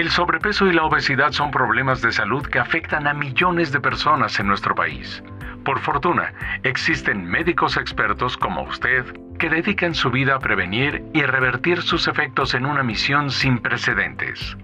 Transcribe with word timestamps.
El 0.00 0.08
sobrepeso 0.08 0.66
y 0.66 0.72
la 0.72 0.84
obesidad 0.84 1.32
son 1.32 1.50
problemas 1.50 2.00
de 2.00 2.10
salud 2.10 2.46
que 2.46 2.58
afectan 2.58 3.06
a 3.06 3.12
millones 3.12 3.70
de 3.70 3.80
personas 3.80 4.40
en 4.40 4.46
nuestro 4.46 4.74
país. 4.74 5.22
Por 5.64 5.78
fortuna, 5.78 6.32
existen 6.62 7.24
médicos 7.24 7.76
expertos 7.76 8.36
como 8.36 8.62
usted 8.62 9.04
que 9.38 9.50
dedican 9.50 9.94
su 9.94 10.10
vida 10.10 10.36
a 10.36 10.38
prevenir 10.38 11.04
y 11.12 11.22
revertir 11.22 11.82
sus 11.82 12.08
efectos 12.08 12.54
en 12.54 12.66
una 12.66 12.82
misión 12.82 13.30
sin 13.30 13.58
precedentes. 13.58 14.56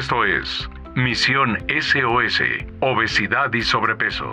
Esto 0.00 0.24
es 0.24 0.66
Misión 0.94 1.58
SOS, 1.68 2.40
Obesidad 2.80 3.52
y 3.52 3.60
Sobrepeso. 3.60 4.32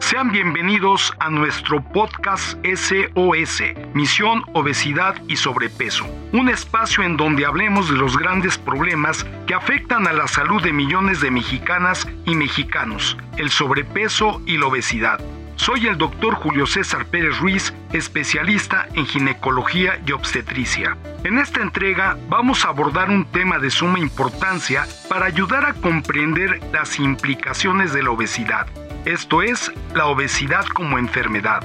Sean 0.00 0.32
bienvenidos 0.32 1.14
a 1.20 1.30
nuestro 1.30 1.80
podcast 1.80 2.58
SOS, 2.66 3.62
Misión 3.94 4.42
Obesidad 4.54 5.14
y 5.28 5.36
Sobrepeso, 5.36 6.04
un 6.32 6.48
espacio 6.48 7.04
en 7.04 7.16
donde 7.16 7.46
hablemos 7.46 7.88
de 7.88 7.94
los 7.94 8.18
grandes 8.18 8.58
problemas 8.58 9.24
que 9.46 9.54
afectan 9.54 10.08
a 10.08 10.12
la 10.12 10.26
salud 10.26 10.60
de 10.64 10.72
millones 10.72 11.20
de 11.20 11.30
mexicanas 11.30 12.08
y 12.24 12.34
mexicanos, 12.34 13.16
el 13.36 13.50
sobrepeso 13.50 14.42
y 14.46 14.58
la 14.58 14.66
obesidad. 14.66 15.20
Soy 15.56 15.86
el 15.86 15.96
doctor 15.96 16.34
Julio 16.34 16.66
César 16.66 17.06
Pérez 17.06 17.38
Ruiz, 17.40 17.72
especialista 17.92 18.88
en 18.94 19.06
ginecología 19.06 20.00
y 20.06 20.12
obstetricia. 20.12 20.96
En 21.24 21.38
esta 21.38 21.62
entrega 21.62 22.18
vamos 22.28 22.64
a 22.64 22.68
abordar 22.68 23.10
un 23.10 23.24
tema 23.24 23.58
de 23.58 23.70
suma 23.70 23.98
importancia 23.98 24.86
para 25.08 25.26
ayudar 25.26 25.64
a 25.64 25.72
comprender 25.72 26.60
las 26.72 26.98
implicaciones 27.00 27.92
de 27.92 28.02
la 28.02 28.10
obesidad, 28.10 28.66
esto 29.06 29.42
es, 29.42 29.72
la 29.94 30.06
obesidad 30.06 30.64
como 30.66 30.98
enfermedad. 30.98 31.62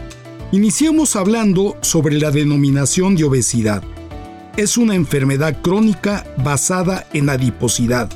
Iniciamos 0.51 1.15
hablando 1.15 1.77
sobre 1.81 2.17
la 2.17 2.31
denominación 2.31 3.15
de 3.15 3.25
obesidad. 3.25 3.83
Es 4.57 4.77
una 4.77 4.95
enfermedad 4.95 5.61
crónica 5.61 6.25
basada 6.37 7.07
en 7.13 7.29
adiposidad, 7.29 8.09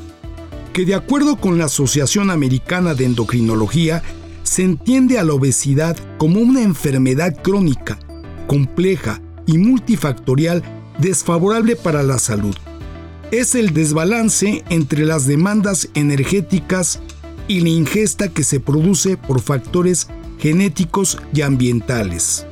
que 0.73 0.85
de 0.85 0.95
acuerdo 0.95 1.37
con 1.37 1.57
la 1.57 1.65
Asociación 1.65 2.29
Americana 2.29 2.93
de 2.93 3.05
Endocrinología, 3.05 4.03
se 4.45 4.63
entiende 4.63 5.17
a 5.17 5.23
la 5.23 5.33
obesidad 5.33 5.97
como 6.17 6.39
una 6.39 6.61
enfermedad 6.61 7.35
crónica, 7.41 7.99
compleja 8.47 9.19
y 9.47 9.57
multifactorial 9.57 10.63
desfavorable 10.99 11.75
para 11.75 12.03
la 12.03 12.19
salud. 12.19 12.55
Es 13.31 13.55
el 13.55 13.73
desbalance 13.73 14.63
entre 14.69 15.05
las 15.05 15.25
demandas 15.25 15.89
energéticas 15.95 16.99
y 17.47 17.61
la 17.61 17.69
ingesta 17.69 18.29
que 18.29 18.43
se 18.43 18.59
produce 18.59 19.17
por 19.17 19.41
factores 19.41 20.07
genéticos 20.39 21.17
y 21.33 21.41
ambientales. 21.41 22.45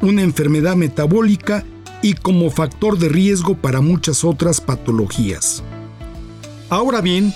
Una 0.00 0.22
enfermedad 0.22 0.74
metabólica 0.74 1.64
y 2.02 2.14
como 2.14 2.50
factor 2.50 2.98
de 2.98 3.08
riesgo 3.08 3.56
para 3.56 3.80
muchas 3.80 4.24
otras 4.24 4.60
patologías. 4.60 5.62
Ahora 6.68 7.00
bien, 7.00 7.32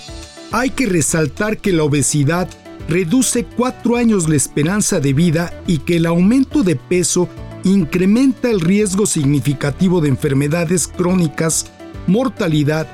hay 0.51 0.71
que 0.71 0.87
resaltar 0.87 1.59
que 1.59 1.71
la 1.71 1.83
obesidad 1.83 2.49
reduce 2.87 3.43
cuatro 3.43 3.97
años 3.97 4.29
la 4.29 4.35
esperanza 4.35 4.99
de 4.99 5.13
vida 5.13 5.63
y 5.67 5.79
que 5.79 5.97
el 5.97 6.05
aumento 6.05 6.61
de 6.63 6.75
peso 6.75 7.27
incrementa 7.63 8.49
el 8.49 8.61
riesgo 8.61 9.05
significativo 9.05 10.01
de 10.01 10.09
enfermedades 10.09 10.87
crónicas, 10.87 11.67
mortalidad, 12.07 12.87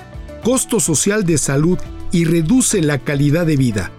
costo 0.43 0.79
social 0.79 1.25
de 1.25 1.37
salud 1.37 1.77
y 2.11 2.25
reduce 2.25 2.81
la 2.81 2.99
calidad 2.99 3.45
de 3.45 3.57
vida. 3.57 3.91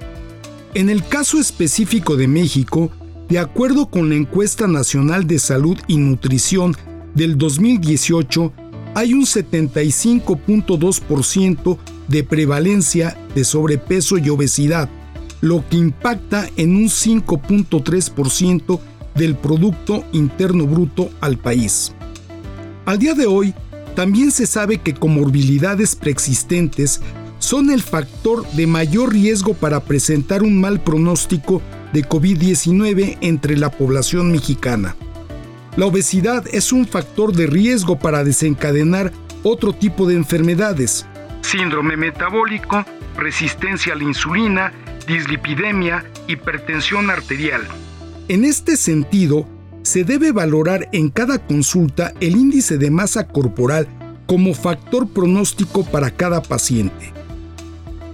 En 0.74 0.90
el 0.90 1.06
caso 1.06 1.38
específico 1.38 2.16
de 2.16 2.26
México, 2.26 2.90
de 3.28 3.38
acuerdo 3.38 3.86
con 3.86 4.08
la 4.08 4.16
encuesta 4.16 4.66
nacional 4.66 5.24
de 5.26 5.38
salud 5.38 5.78
y 5.86 5.98
nutrición 5.98 6.74
del 7.14 7.38
2018, 7.38 8.52
hay 8.94 9.14
un 9.14 9.22
75.2% 9.22 11.78
de 12.08 12.24
prevalencia 12.24 13.16
de 13.34 13.44
sobrepeso 13.44 14.18
y 14.18 14.28
obesidad, 14.28 14.90
lo 15.44 15.62
que 15.68 15.76
impacta 15.76 16.48
en 16.56 16.74
un 16.74 16.84
5.3% 16.84 18.80
del 19.14 19.36
Producto 19.36 20.02
Interno 20.12 20.66
Bruto 20.66 21.10
al 21.20 21.36
país. 21.36 21.94
Al 22.86 22.98
día 22.98 23.12
de 23.12 23.26
hoy, 23.26 23.52
también 23.94 24.30
se 24.30 24.46
sabe 24.46 24.78
que 24.78 24.94
comorbilidades 24.94 25.96
preexistentes 25.96 27.02
son 27.38 27.70
el 27.70 27.82
factor 27.82 28.50
de 28.52 28.66
mayor 28.66 29.12
riesgo 29.12 29.52
para 29.52 29.80
presentar 29.80 30.42
un 30.42 30.58
mal 30.58 30.80
pronóstico 30.80 31.60
de 31.92 32.08
COVID-19 32.08 33.18
entre 33.20 33.58
la 33.58 33.70
población 33.70 34.32
mexicana. 34.32 34.96
La 35.76 35.84
obesidad 35.84 36.46
es 36.52 36.72
un 36.72 36.86
factor 36.86 37.34
de 37.34 37.46
riesgo 37.46 37.98
para 37.98 38.24
desencadenar 38.24 39.12
otro 39.42 39.74
tipo 39.74 40.06
de 40.06 40.14
enfermedades. 40.14 41.06
Síndrome 41.42 41.98
metabólico, 41.98 42.86
resistencia 43.18 43.92
a 43.92 43.96
la 43.96 44.04
insulina, 44.04 44.72
dislipidemia, 45.06 46.04
hipertensión 46.28 47.10
arterial. 47.10 47.62
En 48.28 48.44
este 48.44 48.76
sentido, 48.76 49.46
se 49.82 50.04
debe 50.04 50.32
valorar 50.32 50.88
en 50.92 51.10
cada 51.10 51.38
consulta 51.38 52.14
el 52.20 52.36
índice 52.36 52.78
de 52.78 52.90
masa 52.90 53.28
corporal 53.28 53.86
como 54.26 54.54
factor 54.54 55.08
pronóstico 55.08 55.84
para 55.84 56.10
cada 56.10 56.42
paciente. 56.42 57.12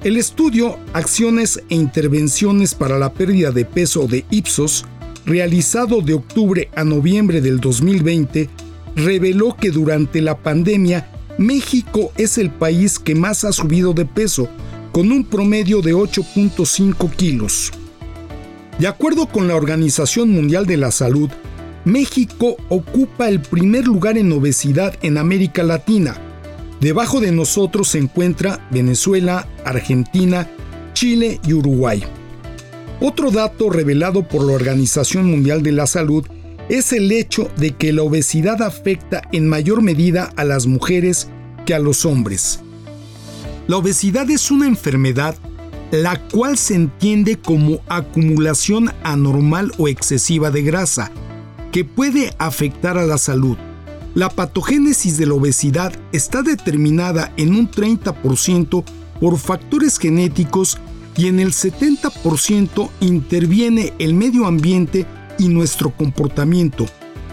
El 0.03 0.17
estudio 0.17 0.78
Acciones 0.93 1.62
e 1.69 1.75
Intervenciones 1.75 2.75
para 2.75 2.99
la 2.99 3.12
Pérdida 3.12 3.53
de 3.53 3.65
Peso 3.65 4.07
de 4.09 4.25
Ipsos, 4.31 4.87
realizado 5.27 6.01
de 6.01 6.15
octubre 6.15 6.71
a 6.75 6.84
noviembre 6.84 7.41
del 7.41 7.61
2020, 7.61 8.49
reveló 8.97 9.57
que 9.57 9.71
durante 9.71 10.21
la 10.22 10.39
pandemia 10.39 11.09
México 11.39 12.12
es 12.17 12.39
el 12.39 12.51
país 12.51 12.99
que 12.99 13.15
más 13.15 13.45
ha 13.45 13.53
subido 13.53 13.93
de 13.93 14.07
peso, 14.07 14.49
con 14.93 15.12
un 15.12 15.25
promedio 15.25 15.83
de 15.83 15.95
8.5 15.95 17.11
kilos. 17.15 17.71
De 18.78 18.87
acuerdo 18.87 19.27
con 19.27 19.47
la 19.47 19.56
Organización 19.56 20.31
Mundial 20.31 20.67
de 20.67 20.77
la 20.77 20.91
Salud, 20.91 21.31
México 21.84 22.56
ocupa 22.69 23.28
el 23.28 23.41
primer 23.41 23.87
lugar 23.87 24.19
en 24.19 24.33
obesidad 24.33 24.95
en 25.03 25.19
América 25.19 25.62
Latina. 25.62 26.17
Debajo 26.81 27.21
de 27.21 27.33
nosotros 27.33 27.89
se 27.89 27.99
encuentra 27.99 28.67
Venezuela, 28.71 29.47
Argentina, 29.65 30.49
Chile 30.95 31.41
y 31.47 31.53
Uruguay. 31.53 32.03
Otro 33.01 33.31
dato 33.31 33.71
revelado 33.71 34.27
por 34.27 34.45
la 34.45 34.53
Organización 34.53 35.27
Mundial 35.31 35.62
de 35.62 35.72
la 35.72 35.87
Salud 35.87 36.27
es 36.69 36.93
el 36.93 37.11
hecho 37.12 37.51
de 37.57 37.72
que 37.72 37.93
la 37.93 38.03
obesidad 38.03 38.62
afecta 38.62 39.22
en 39.33 39.49
mayor 39.49 39.83
medida 39.83 40.33
a 40.37 40.45
las 40.45 40.67
mujeres 40.67 41.28
que 41.67 41.75
a 41.75 41.78
los 41.78 42.05
hombres. 42.05 42.61
La 43.70 43.76
obesidad 43.76 44.28
es 44.31 44.50
una 44.50 44.66
enfermedad 44.66 45.36
la 45.92 46.20
cual 46.20 46.58
se 46.58 46.75
entiende 46.75 47.38
como 47.38 47.78
acumulación 47.86 48.91
anormal 49.04 49.70
o 49.78 49.86
excesiva 49.86 50.50
de 50.50 50.62
grasa, 50.62 51.12
que 51.70 51.84
puede 51.84 52.34
afectar 52.38 52.98
a 52.98 53.06
la 53.06 53.16
salud. 53.16 53.56
La 54.16 54.28
patogénesis 54.28 55.19
de 55.19 55.26
la 55.26 55.34
obesidad 55.34 55.92
está 56.10 56.42
determinada 56.42 57.32
en 57.36 57.54
un 57.54 57.70
30% 57.70 58.82
por 59.20 59.38
factores 59.38 59.98
genéticos 59.98 60.76
y 61.16 61.28
en 61.28 61.38
el 61.38 61.53
70% 61.53 62.91
interviene 62.98 63.92
el 64.00 64.14
medio 64.14 64.47
ambiente 64.47 65.06
y 65.39 65.47
nuestro 65.47 65.97
comportamiento. 65.97 66.86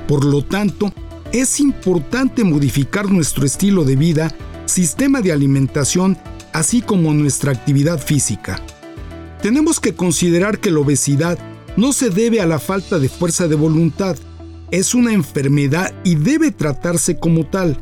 Por 0.07 0.23
lo 0.23 0.44
tanto, 0.44 0.94
es 1.31 1.59
importante 1.59 2.44
modificar 2.44 3.09
nuestro 3.09 3.44
estilo 3.44 3.83
de 3.85 3.95
vida 3.95 4.31
sistema 4.67 5.21
de 5.21 5.31
alimentación, 5.31 6.17
así 6.53 6.81
como 6.81 7.13
nuestra 7.13 7.51
actividad 7.51 7.99
física. 7.99 8.61
Tenemos 9.41 9.79
que 9.79 9.95
considerar 9.95 10.59
que 10.59 10.71
la 10.71 10.79
obesidad 10.79 11.37
no 11.75 11.93
se 11.93 12.09
debe 12.09 12.41
a 12.41 12.45
la 12.45 12.59
falta 12.59 12.99
de 12.99 13.09
fuerza 13.09 13.47
de 13.47 13.55
voluntad, 13.55 14.17
es 14.71 14.93
una 14.93 15.13
enfermedad 15.13 15.93
y 16.03 16.15
debe 16.15 16.51
tratarse 16.51 17.19
como 17.19 17.45
tal. 17.45 17.77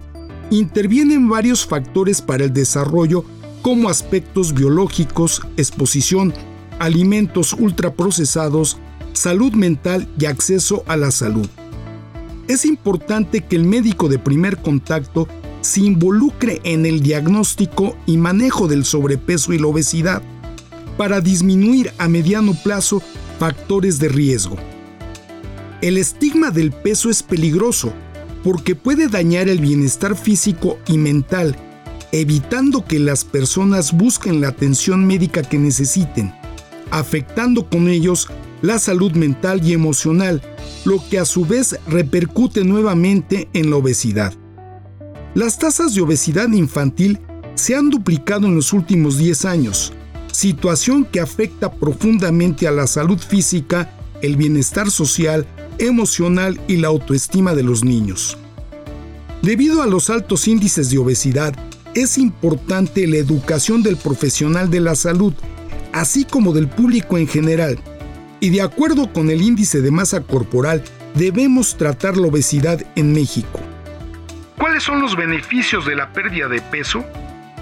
Intervienen 0.52 1.28
varios 1.28 1.66
factores 1.66 2.22
para 2.22 2.44
el 2.44 2.54
desarrollo 2.54 3.26
como 3.62 3.90
aspectos 3.90 4.54
biológicos, 4.54 5.42
exposición, 5.58 6.34
alimentos 6.78 7.54
ultraprocesados, 7.54 8.78
salud 9.14 9.54
mental 9.54 10.08
y 10.20 10.26
acceso 10.26 10.84
a 10.88 10.98
la 10.98 11.10
salud. 11.10 11.48
Es 12.48 12.66
importante 12.66 13.42
que 13.42 13.56
el 13.56 13.64
médico 13.64 14.08
de 14.08 14.20
primer 14.20 14.58
contacto 14.58 15.28
se 15.66 15.82
involucre 15.82 16.62
en 16.64 16.86
el 16.86 17.02
diagnóstico 17.02 17.98
y 18.06 18.18
manejo 18.18 18.68
del 18.68 18.86
sobrepeso 18.86 19.52
y 19.52 19.58
la 19.58 19.68
obesidad 19.68 20.22
para 20.96 21.22
disminuir 21.22 21.92
a 21.98 22.08
mediano 22.08 22.54
plazo 22.64 23.02
factores 23.40 23.98
de 24.00 24.08
riesgo. 24.10 24.58
El 25.82 25.98
estigma 25.98 26.52
del 26.52 26.72
peso 26.72 27.10
es 27.10 27.24
peligroso 27.24 27.92
porque 28.44 28.76
puede 28.76 29.08
dañar 29.08 29.50
el 29.50 29.60
bienestar 29.60 30.16
físico 30.16 30.78
y 30.88 31.00
mental, 31.00 31.56
evitando 32.12 32.86
que 32.86 33.00
las 33.00 33.26
personas 33.26 33.92
busquen 33.92 34.42
la 34.42 34.50
atención 34.50 35.06
médica 35.08 35.42
que 35.42 35.58
necesiten, 35.58 36.32
afectando 36.92 37.68
con 37.68 37.90
ellos 37.90 38.28
la 38.62 38.78
salud 38.78 39.14
mental 39.14 39.68
y 39.68 39.74
emocional, 39.74 40.44
lo 40.86 41.04
que 41.10 41.18
a 41.18 41.26
su 41.26 41.44
vez 41.44 41.76
repercute 41.88 42.64
nuevamente 42.64 43.50
en 43.54 43.72
la 43.72 43.78
obesidad. 43.78 44.34
Las 45.36 45.60
tasas 45.60 45.94
de 45.94 46.00
obesidad 46.00 46.50
infantil 46.54 47.20
se 47.56 47.76
han 47.76 47.90
duplicado 47.90 48.48
en 48.48 48.56
los 48.56 48.72
últimos 48.72 49.18
10 49.18 49.44
años, 49.44 49.92
situación 50.32 51.04
que 51.04 51.20
afecta 51.20 51.74
profundamente 51.74 52.70
a 52.70 52.72
la 52.72 52.88
salud 52.88 53.20
física, 53.20 53.92
el 54.22 54.38
bienestar 54.38 54.90
social, 54.90 55.46
emocional 55.78 56.58
y 56.70 56.78
la 56.78 56.88
autoestima 56.88 57.54
de 57.54 57.64
los 57.64 57.84
niños. 57.84 58.38
Debido 59.42 59.82
a 59.82 59.88
los 59.88 60.10
altos 60.10 60.48
índices 60.48 60.90
de 60.90 61.00
obesidad, 61.00 61.54
es 61.96 62.18
importante 62.18 63.06
la 63.06 63.18
educación 63.18 63.84
del 63.84 63.98
profesional 63.98 64.70
de 64.70 64.80
la 64.80 64.96
salud, 64.96 65.34
así 65.92 66.24
como 66.24 66.54
del 66.54 66.70
público 66.70 67.18
en 67.18 67.28
general, 67.28 67.78
y 68.40 68.52
de 68.52 68.62
acuerdo 68.62 69.12
con 69.12 69.30
el 69.30 69.42
índice 69.42 69.82
de 69.82 69.92
masa 69.92 70.22
corporal, 70.22 70.82
debemos 71.14 71.76
tratar 71.76 72.16
la 72.16 72.28
obesidad 72.28 72.86
en 72.96 73.12
México. 73.12 73.65
¿Cuáles 74.76 74.88
son 74.88 75.02
los 75.02 75.16
beneficios 75.16 75.86
de 75.86 75.96
la 75.96 76.10
pérdida 76.10 76.50
de 76.50 76.60
peso? 76.62 77.06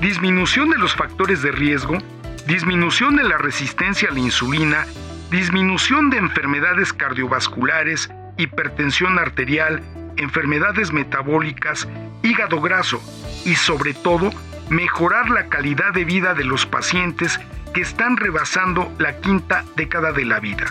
Disminución 0.02 0.72
de 0.72 0.80
los 0.80 0.96
factores 0.96 1.44
de 1.44 1.52
riesgo, 1.52 2.00
disminución 2.48 3.18
de 3.18 3.24
la 3.24 3.38
resistencia 3.38 4.10
a 4.10 4.14
la 4.14 4.20
insulina, 4.20 4.88
disminución 5.30 6.10
de 6.10 6.18
enfermedades 6.18 6.92
cardiovasculares, 6.92 8.10
hipertensión 8.38 9.20
arterial, 9.20 9.84
enfermedades 10.18 10.92
metabólicas, 10.92 11.88
hígado 12.24 12.60
graso 12.60 13.00
y 13.46 13.54
sobre 13.58 13.94
todo 13.94 14.32
mejorar 14.72 15.30
la 15.30 15.50
calidad 15.50 15.94
de 15.94 16.06
vida 16.06 16.34
de 16.34 16.46
los 16.46 16.66
pacientes 16.66 17.40
que 17.76 17.82
están 17.82 18.18
rebasando 18.18 18.92
la 18.98 19.18
quinta 19.18 19.66
década 19.76 20.14
de 20.14 20.26
la 20.26 20.40
vida. 20.40 20.66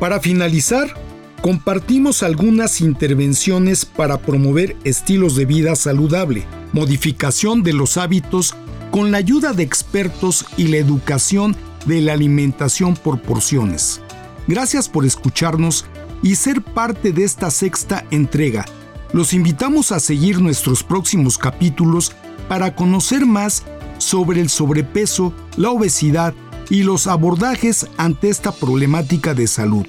Para 0.00 0.18
finalizar, 0.18 0.92
compartimos 1.42 2.22
algunas 2.22 2.80
intervenciones 2.80 3.84
para 3.84 4.18
promover 4.18 4.76
estilos 4.84 5.36
de 5.36 5.46
vida 5.46 5.74
saludable, 5.74 6.44
modificación 6.72 7.62
de 7.62 7.72
los 7.72 7.96
hábitos 7.96 8.54
con 8.90 9.10
la 9.10 9.18
ayuda 9.18 9.52
de 9.52 9.62
expertos 9.62 10.44
y 10.56 10.68
la 10.68 10.76
educación 10.76 11.56
de 11.86 12.00
la 12.02 12.12
alimentación 12.12 12.94
por 12.94 13.22
porciones. 13.22 14.00
Gracias 14.46 14.88
por 14.88 15.06
escucharnos 15.06 15.86
y 16.22 16.34
ser 16.34 16.60
parte 16.60 17.12
de 17.12 17.24
esta 17.24 17.50
sexta 17.50 18.04
entrega. 18.10 18.66
Los 19.12 19.32
invitamos 19.32 19.92
a 19.92 20.00
seguir 20.00 20.40
nuestros 20.40 20.82
próximos 20.82 21.38
capítulos 21.38 22.12
para 22.48 22.74
conocer 22.74 23.24
más 23.24 23.64
sobre 23.98 24.40
el 24.40 24.50
sobrepeso, 24.50 25.32
la 25.56 25.70
obesidad 25.70 26.34
y 26.68 26.82
los 26.82 27.06
abordajes 27.06 27.86
ante 27.96 28.28
esta 28.28 28.52
problemática 28.52 29.34
de 29.34 29.46
salud. 29.46 29.86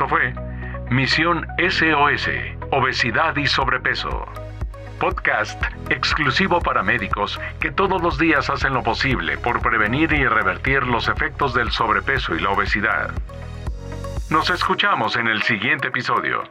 Esto 0.00 0.08
fue 0.08 0.32
Misión 0.88 1.46
SOS, 1.58 2.30
Obesidad 2.70 3.36
y 3.36 3.46
Sobrepeso. 3.46 4.24
Podcast 4.98 5.62
exclusivo 5.90 6.58
para 6.62 6.82
médicos 6.82 7.38
que 7.60 7.70
todos 7.70 8.00
los 8.00 8.18
días 8.18 8.48
hacen 8.48 8.72
lo 8.72 8.82
posible 8.82 9.36
por 9.36 9.60
prevenir 9.60 10.10
y 10.14 10.26
revertir 10.26 10.84
los 10.84 11.06
efectos 11.08 11.52
del 11.52 11.70
sobrepeso 11.70 12.34
y 12.34 12.40
la 12.40 12.48
obesidad. 12.48 13.10
Nos 14.30 14.48
escuchamos 14.48 15.16
en 15.16 15.28
el 15.28 15.42
siguiente 15.42 15.88
episodio. 15.88 16.44